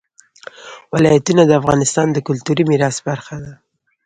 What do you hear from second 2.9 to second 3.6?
برخه ده.